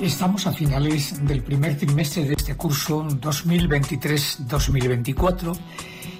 Estamos 0.00 0.46
a 0.46 0.52
finales 0.52 1.26
del 1.26 1.42
primer 1.42 1.76
trimestre 1.78 2.24
de 2.26 2.34
este 2.34 2.54
curso 2.54 3.08
2023-2024 3.08 5.56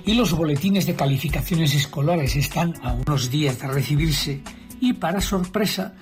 y 0.06 0.14
los 0.14 0.32
boletines 0.32 0.86
de 0.86 0.94
calificaciones 0.94 1.74
escolares 1.74 2.36
están 2.36 2.72
a 2.82 2.94
unos 2.94 3.30
días 3.30 3.58
de 3.58 3.68
recibirse 3.68 4.40
y 4.80 4.94
para 4.94 5.20
sorpresa 5.20 5.92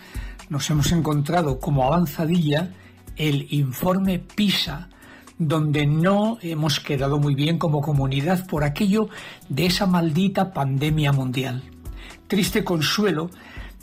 nos 0.48 0.70
hemos 0.70 0.92
encontrado 0.92 1.58
como 1.58 1.84
avanzadilla 1.84 2.70
el 3.16 3.48
informe 3.50 4.20
PISA 4.20 4.88
donde 5.38 5.84
no 5.84 6.38
hemos 6.42 6.78
quedado 6.78 7.18
muy 7.18 7.34
bien 7.34 7.58
como 7.58 7.80
comunidad 7.80 8.46
por 8.46 8.62
aquello 8.62 9.08
de 9.48 9.66
esa 9.66 9.86
maldita 9.86 10.52
pandemia 10.52 11.10
mundial. 11.10 11.64
Triste 12.28 12.62
consuelo 12.62 13.30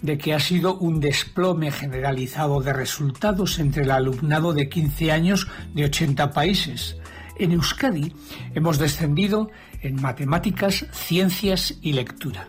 de 0.01 0.17
que 0.17 0.33
ha 0.33 0.39
sido 0.39 0.77
un 0.77 0.99
desplome 0.99 1.71
generalizado 1.71 2.61
de 2.61 2.73
resultados 2.73 3.59
entre 3.59 3.83
el 3.83 3.91
alumnado 3.91 4.53
de 4.53 4.69
15 4.69 5.11
años 5.11 5.47
de 5.73 5.85
80 5.85 6.31
países. 6.31 6.97
En 7.37 7.51
Euskadi 7.51 8.13
hemos 8.53 8.77
descendido 8.77 9.49
en 9.81 10.01
matemáticas, 10.01 10.85
ciencias 10.91 11.75
y 11.81 11.93
lectura. 11.93 12.47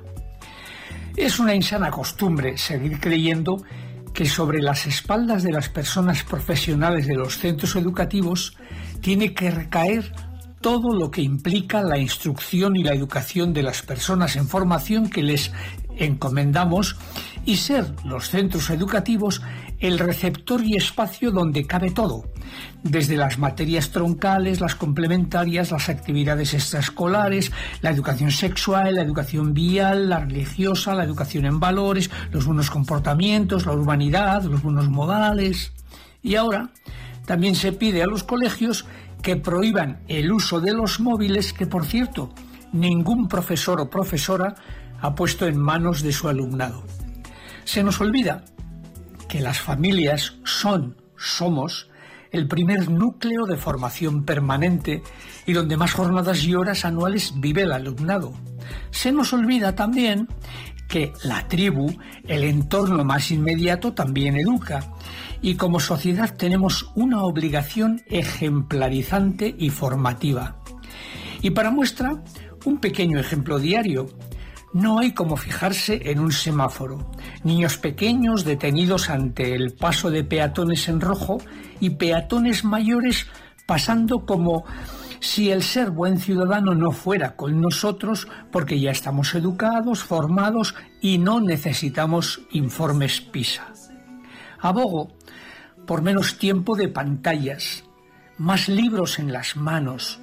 Es 1.17 1.39
una 1.39 1.55
insana 1.55 1.91
costumbre 1.91 2.57
seguir 2.57 2.99
creyendo 3.01 3.63
que 4.13 4.27
sobre 4.27 4.61
las 4.61 4.87
espaldas 4.87 5.43
de 5.43 5.53
las 5.53 5.69
personas 5.69 6.23
profesionales 6.23 7.07
de 7.07 7.15
los 7.15 7.39
centros 7.39 7.77
educativos 7.77 8.57
tiene 9.01 9.35
que 9.35 9.51
recaer 9.51 10.13
todo 10.61 10.95
lo 10.95 11.11
que 11.11 11.23
implica 11.23 11.83
la 11.83 11.99
instrucción 11.99 12.77
y 12.77 12.85
la 12.85 12.95
educación 12.95 13.53
de 13.53 13.63
las 13.63 13.83
personas 13.83 14.37
en 14.37 14.47
formación 14.47 15.11
que 15.11 15.23
les 15.23 15.51
encomendamos 15.97 16.97
y 17.45 17.57
ser 17.57 17.95
los 18.05 18.31
centros 18.31 18.71
educativos 18.71 19.43
el 19.83 19.99
receptor 19.99 20.63
y 20.65 20.77
espacio 20.77 21.33
donde 21.33 21.67
cabe 21.67 21.91
todo, 21.91 22.25
desde 22.85 23.17
las 23.17 23.39
materias 23.39 23.91
troncales, 23.91 24.61
las 24.61 24.77
complementarias, 24.77 25.73
las 25.73 25.89
actividades 25.89 26.55
extraescolares, 26.55 27.51
la 27.81 27.91
educación 27.91 28.31
sexual, 28.31 28.95
la 28.95 29.03
educación 29.03 29.53
vial, 29.53 30.09
la 30.09 30.21
religiosa, 30.21 30.95
la 30.95 31.03
educación 31.03 31.47
en 31.47 31.59
valores, 31.59 32.11
los 32.31 32.47
buenos 32.47 32.71
comportamientos, 32.71 33.67
la 33.67 33.73
urbanidad, 33.73 34.45
los 34.45 34.63
buenos 34.63 34.89
modales. 34.89 35.73
Y 36.23 36.37
ahora 36.37 36.71
también 37.27 37.57
se 37.57 37.73
pide 37.73 38.05
a 38.05 38.07
los 38.07 38.23
colegios 38.23 38.87
que 39.21 39.37
prohíban 39.37 40.03
el 40.07 40.33
uso 40.33 40.61
de 40.61 40.75
los 40.75 41.01
móviles, 41.01 41.53
que 41.53 41.67
por 41.67 41.87
cierto, 41.87 42.33
ningún 42.73 43.27
profesor 43.27 43.81
o 43.81 43.91
profesora 43.91 44.55
ha 45.01 45.15
puesto 45.17 45.47
en 45.47 45.59
manos 45.59 46.03
de 46.03 46.13
su 46.13 46.29
alumnado. 46.29 46.85
Se 47.65 47.83
nos 47.83 48.01
olvida 48.01 48.45
que 49.29 49.41
las 49.41 49.61
familias 49.61 50.35
son, 50.45 50.97
somos, 51.17 51.89
el 52.33 52.49
primer 52.49 52.91
núcleo 52.91 53.45
de 53.47 53.57
formación 53.57 54.25
permanente 54.25 55.03
y 55.47 55.53
donde 55.53 55.77
más 55.77 55.93
jornadas 55.93 56.43
y 56.45 56.55
horas 56.55 56.85
anuales 56.85 57.35
vive 57.37 57.63
el 57.63 57.73
alumnado. 57.73 58.33
Se 58.91 59.13
nos 59.13 59.33
olvida 59.33 59.75
también 59.75 60.29
que 60.89 61.13
la 61.25 61.49
tribu, 61.49 61.97
el 62.29 62.45
entorno 62.45 63.05
más 63.05 63.31
inmediato, 63.31 63.93
también 63.93 64.37
educa. 64.37 64.85
Y 65.41 65.57
como 65.57 65.81
sociedad 65.81 66.37
tenemos 66.37 66.91
una 66.95 67.23
obligación 67.23 68.03
ejemplarizante 68.07 69.55
y 69.59 69.71
formativa. 69.71 70.57
Y 71.41 71.51
para 71.51 71.71
muestra, 71.71 72.23
un 72.65 72.79
pequeño 72.79 73.19
ejemplo 73.19 73.59
diario. 73.59 74.07
No 74.73 74.99
hay 74.99 75.13
como 75.13 75.37
fijarse 75.37 76.11
en 76.11 76.19
un 76.19 76.33
semáforo. 76.33 77.11
Niños 77.45 77.77
pequeños 77.77 78.45
detenidos 78.45 79.11
ante 79.11 79.55
el 79.55 79.73
paso 79.73 80.11
de 80.11 80.25
peatones 80.25 80.89
en 80.89 81.01
rojo 81.01 81.39
y 81.79 81.91
peatones 81.91 82.65
mayores 82.65 83.27
pasando 83.67 84.25
como 84.25 84.65
si 85.21 85.51
el 85.51 85.63
ser 85.63 85.91
buen 85.91 86.19
ciudadano 86.19 86.75
no 86.75 86.91
fuera 86.91 87.37
con 87.37 87.61
nosotros 87.61 88.27
porque 88.51 88.81
ya 88.81 88.91
estamos 88.91 89.35
educados, 89.35 90.03
formados 90.03 90.75
y 91.01 91.19
no 91.19 91.41
necesitamos 91.41 92.41
informes 92.51 93.21
PISA. 93.21 93.73
Abogo 94.59 95.13
por 95.87 96.03
menos 96.03 96.39
tiempo 96.39 96.77
de 96.77 96.89
pantallas, 96.89 97.85
más 98.39 98.69
libros 98.69 99.19
en 99.19 99.33
las 99.33 99.57
manos, 99.57 100.21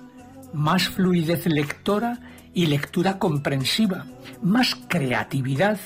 más 0.54 0.90
fluidez 0.90 1.46
lectora 1.46 2.20
y 2.54 2.66
lectura 2.66 3.20
comprensiva, 3.20 4.06
más 4.42 4.76
creatividad 4.88 5.80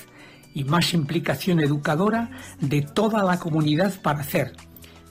y 0.54 0.64
más 0.64 0.94
implicación 0.94 1.60
educadora 1.60 2.30
de 2.60 2.82
toda 2.82 3.22
la 3.24 3.38
comunidad 3.38 4.00
para 4.00 4.20
hacer 4.20 4.52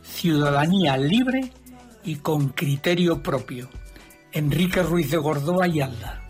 ciudadanía 0.03 0.97
libre 0.97 1.52
y 2.03 2.16
con 2.16 2.50
criterio 2.50 3.22
propio. 3.22 3.69
Enrique 4.31 4.81
Ruiz 4.81 5.12
de 5.12 5.18
Gordoa 5.18 5.68
y 5.68 5.81
Alda. 5.81 6.22